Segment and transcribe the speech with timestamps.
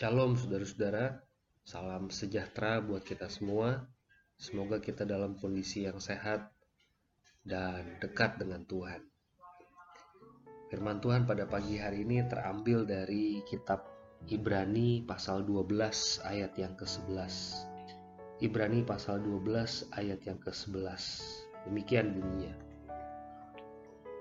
[0.00, 1.20] Shalom saudara-saudara,
[1.60, 3.84] salam sejahtera buat kita semua.
[4.40, 6.48] Semoga kita dalam kondisi yang sehat
[7.44, 9.04] dan dekat dengan Tuhan.
[10.72, 13.84] Firman Tuhan pada pagi hari ini terambil dari kitab
[14.24, 15.68] Ibrani pasal 12
[16.24, 17.36] ayat yang ke-11.
[18.40, 21.04] Ibrani pasal 12 ayat yang ke-11.
[21.68, 22.56] Demikian bunyinya.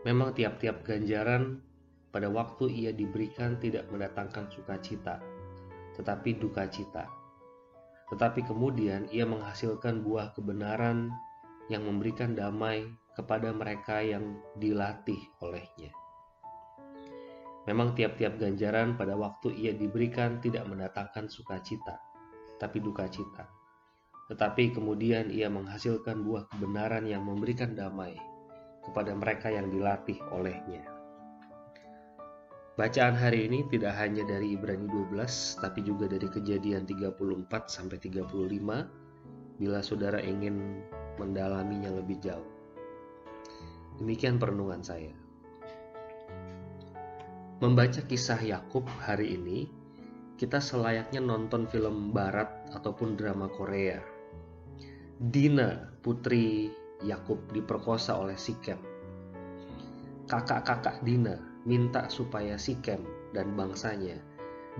[0.03, 1.63] Memang tiap-tiap ganjaran
[2.11, 5.38] pada waktu ia diberikan tidak mendatangkan sukacita,
[5.99, 7.11] tetapi duka cita.
[8.07, 11.11] Tetapi kemudian ia menghasilkan buah kebenaran
[11.67, 12.87] yang memberikan damai
[13.19, 15.91] kepada mereka yang dilatih olehnya.
[17.67, 22.01] Memang tiap-tiap ganjaran pada waktu ia diberikan tidak mendatangkan sukacita,
[22.57, 23.45] tapi duka cita.
[24.31, 28.17] Tetapi kemudian ia menghasilkan buah kebenaran yang memberikan damai
[28.87, 30.98] kepada mereka yang dilatih olehnya.
[32.79, 39.59] Bacaan hari ini tidak hanya dari Ibrani 12, tapi juga dari Kejadian 34 sampai 35
[39.59, 40.79] bila saudara ingin
[41.19, 42.47] mendalaminya lebih jauh.
[43.99, 45.11] Demikian perenungan saya.
[47.59, 49.67] Membaca kisah Yakub hari ini,
[50.39, 53.99] kita selayaknya nonton film barat ataupun drama Korea.
[55.19, 56.71] Dina, putri
[57.03, 58.79] Yakub diperkosa oleh Sikem.
[60.31, 63.05] Kakak-kakak Dina minta supaya Sikem
[63.37, 64.17] dan bangsanya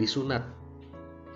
[0.02, 0.42] disunat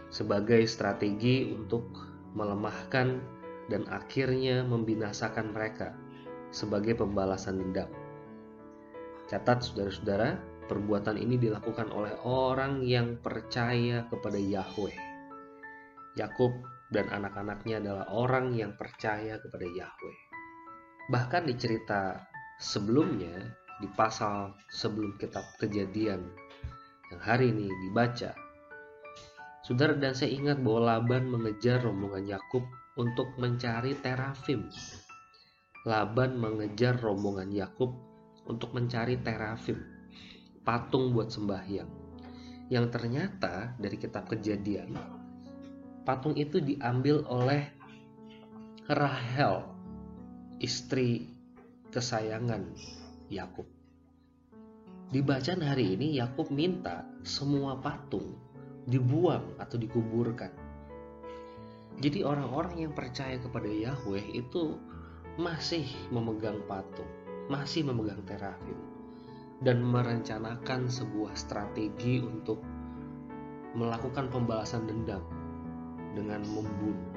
[0.09, 1.94] sebagai strategi untuk
[2.34, 3.22] melemahkan
[3.70, 5.94] dan akhirnya membinasakan mereka
[6.50, 7.90] sebagai pembalasan dendam.
[9.30, 10.38] Catat saudara-saudara,
[10.70, 14.94] perbuatan ini dilakukan oleh orang yang percaya kepada Yahweh.
[16.14, 16.54] Yakub
[16.94, 20.18] dan anak-anaknya adalah orang yang percaya kepada Yahweh.
[21.09, 22.22] Bahkan di cerita
[22.62, 23.34] sebelumnya,
[23.81, 26.21] di pasal sebelum kitab kejadian
[27.13, 28.33] yang hari ini dibaca.
[29.63, 32.66] Saudara dan saya ingat bahwa Laban mengejar rombongan Yakub
[32.99, 34.67] untuk mencari terafim.
[35.88, 37.95] Laban mengejar rombongan Yakub
[38.50, 39.79] untuk mencari terafim,
[40.67, 41.88] patung buat sembahyang.
[42.67, 44.95] Yang ternyata dari kitab kejadian,
[46.03, 47.67] patung itu diambil oleh
[48.88, 49.63] Rahel,
[50.59, 51.31] istri
[51.91, 52.67] kesayangan
[53.29, 53.67] Yakub.
[55.13, 58.34] Di bacaan hari ini Yakub minta semua patung
[58.89, 60.51] dibuang atau dikuburkan.
[62.01, 64.81] Jadi orang-orang yang percaya kepada Yahweh itu
[65.38, 67.07] masih memegang patung,
[67.47, 68.75] masih memegang terafim
[69.62, 72.59] dan merencanakan sebuah strategi untuk
[73.73, 75.23] melakukan pembalasan dendam
[76.13, 77.13] dengan membunuh.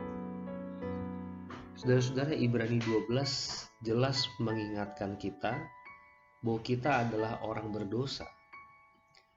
[1.77, 3.13] Saudara-saudara Ibrani 12
[3.85, 5.53] jelas mengingatkan kita
[6.45, 8.27] bahwa kita adalah orang berdosa.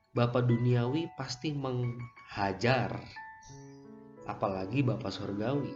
[0.09, 2.97] Bapak duniawi pasti menghajar,
[4.25, 5.73] apalagi Bapak surgawi.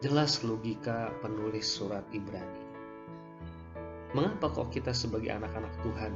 [0.00, 2.64] Jelas logika penulis surat Ibrani.
[4.16, 6.12] Mengapa kok kita sebagai anak-anak Tuhan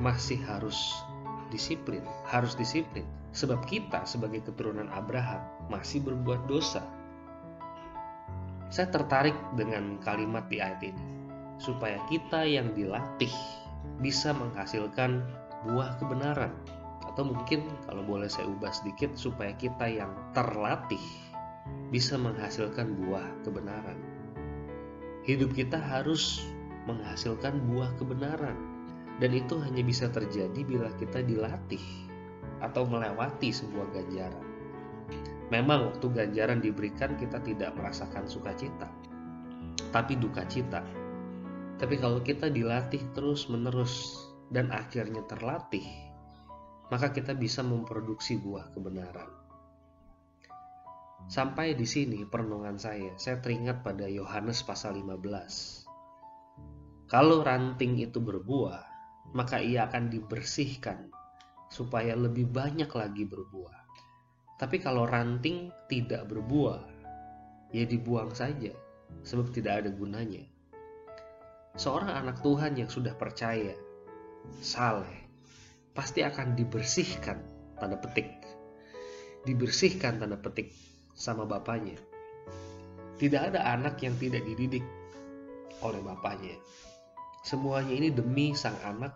[0.00, 0.76] masih harus
[1.52, 2.00] disiplin?
[2.24, 3.04] Harus disiplin
[3.36, 6.80] sebab kita sebagai keturunan Abraham masih berbuat dosa.
[8.72, 11.17] Saya tertarik dengan kalimat di ayat ini
[11.58, 13.30] supaya kita yang dilatih
[13.98, 15.26] bisa menghasilkan
[15.66, 16.54] buah kebenaran
[17.10, 21.02] atau mungkin kalau boleh saya ubah sedikit supaya kita yang terlatih
[21.90, 23.98] bisa menghasilkan buah kebenaran.
[25.26, 26.46] Hidup kita harus
[26.86, 28.56] menghasilkan buah kebenaran
[29.18, 31.82] dan itu hanya bisa terjadi bila kita dilatih
[32.62, 34.46] atau melewati sebuah ganjaran.
[35.48, 38.86] Memang waktu ganjaran diberikan kita tidak merasakan sukacita,
[39.90, 40.84] tapi duka cita
[41.78, 45.86] tapi kalau kita dilatih terus-menerus dan akhirnya terlatih,
[46.90, 49.30] maka kita bisa memproduksi buah kebenaran.
[51.30, 57.06] Sampai di sini perenungan saya, saya teringat pada Yohanes pasal 15.
[57.06, 58.82] Kalau ranting itu berbuah,
[59.38, 61.14] maka ia akan dibersihkan
[61.70, 63.78] supaya lebih banyak lagi berbuah.
[64.58, 66.82] Tapi kalau ranting tidak berbuah,
[67.70, 68.74] ya dibuang saja,
[69.22, 70.57] sebab tidak ada gunanya
[71.78, 73.72] seorang anak Tuhan yang sudah percaya,
[74.58, 75.30] saleh,
[75.94, 77.38] pasti akan dibersihkan,
[77.78, 78.26] tanda petik.
[79.46, 80.74] Dibersihkan tanda petik
[81.14, 81.94] sama bapaknya.
[83.18, 84.82] Tidak ada anak yang tidak dididik
[85.86, 86.58] oleh bapaknya.
[87.46, 89.14] Semuanya ini demi sang anak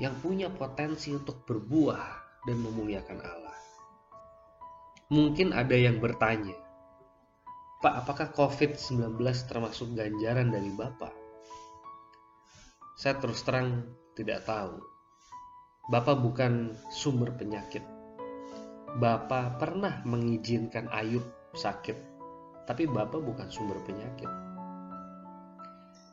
[0.00, 2.04] yang punya potensi untuk berbuah
[2.48, 3.58] dan memuliakan Allah.
[5.12, 6.56] Mungkin ada yang bertanya,
[7.84, 11.25] Pak, apakah COVID-19 termasuk ganjaran dari Bapak?
[12.96, 14.80] Saya terus terang tidak tahu.
[15.92, 17.84] Bapak bukan sumber penyakit.
[18.96, 21.20] Bapak pernah mengizinkan Ayub
[21.52, 21.92] sakit,
[22.64, 24.32] tapi Bapak bukan sumber penyakit.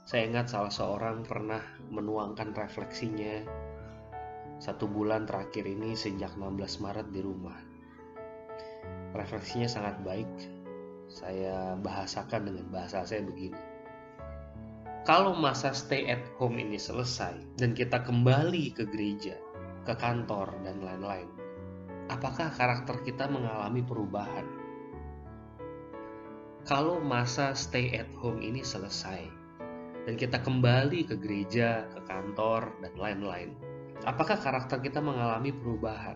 [0.04, 3.48] Saya ingat salah seorang pernah menuangkan refleksinya
[4.60, 7.60] satu bulan terakhir ini sejak 16 Maret di rumah.
[9.16, 10.32] Refleksinya sangat baik.
[11.08, 13.73] Saya bahasakan dengan bahasa saya begini.
[15.04, 19.36] Kalau masa stay at home ini selesai dan kita kembali ke gereja,
[19.84, 21.28] ke kantor, dan lain-lain,
[22.08, 24.48] apakah karakter kita mengalami perubahan?
[26.64, 29.28] Kalau masa stay at home ini selesai,
[30.08, 33.60] dan kita kembali ke gereja, ke kantor, dan lain-lain,
[34.08, 36.16] apakah karakter kita mengalami perubahan?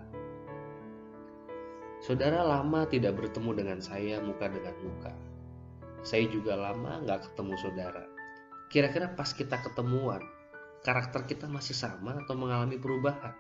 [1.99, 5.11] Saudara lama tidak bertemu dengan saya muka dengan muka.
[6.07, 8.06] Saya juga lama nggak ketemu saudara.
[8.67, 10.19] Kira-kira pas kita ketemuan,
[10.83, 13.31] karakter kita masih sama atau mengalami perubahan?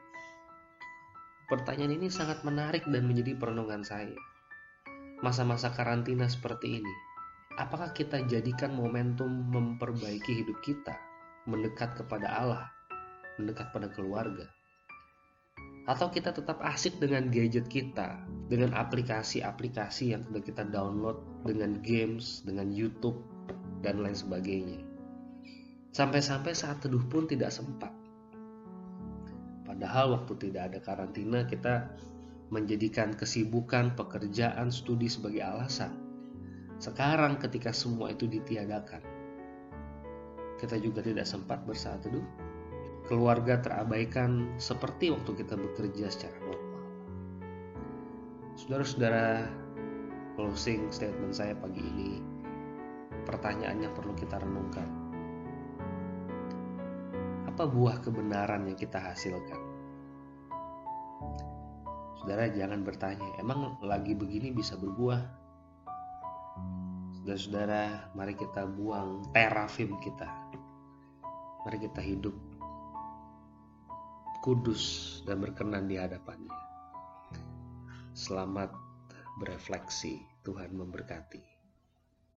[1.51, 4.15] Pertanyaan ini sangat menarik dan menjadi perenungan saya.
[5.19, 6.93] Masa-masa karantina seperti ini,
[7.59, 10.95] apakah kita jadikan momentum memperbaiki hidup kita,
[11.43, 12.71] mendekat kepada Allah,
[13.35, 14.47] mendekat pada keluarga?
[15.91, 18.15] Atau kita tetap asik dengan gadget kita,
[18.47, 23.19] dengan aplikasi-aplikasi yang sudah kita download, dengan games, dengan YouTube,
[23.83, 24.86] dan lain sebagainya.
[25.91, 27.93] Sampai-sampai saat teduh pun tidak sempat.
[29.67, 31.91] Padahal waktu tidak ada karantina kita
[32.49, 36.07] menjadikan kesibukan, pekerjaan, studi sebagai alasan
[36.77, 39.01] sekarang ketika semua itu ditiadakan,
[40.61, 42.21] kita juga tidak sempat bersaat teduh.
[43.09, 46.81] Keluarga terabaikan seperti waktu kita bekerja secara normal.
[48.59, 49.47] Saudara-saudara,
[50.37, 52.21] closing statement saya pagi ini,
[53.25, 55.06] pertanyaan yang perlu kita renungkan.
[57.57, 59.57] Apa buah kebenaran yang kita hasilkan?
[62.21, 65.25] Saudara jangan bertanya, emang lagi begini bisa berbuah?
[67.17, 70.29] Saudara-saudara, mari kita buang terafim kita.
[71.65, 72.37] Mari kita hidup
[74.45, 76.53] kudus dan berkenan di hadapannya.
[78.13, 78.69] Selamat
[79.41, 81.56] berefleksi, Tuhan memberkati.